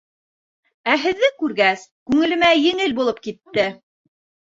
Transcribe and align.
Ә 0.93 0.95
һеҙҙе 1.03 1.29
күргәс, 1.43 1.85
күңелемә 2.09 2.53
еңел 2.65 3.01
булып 3.03 3.25
китте! 3.31 3.71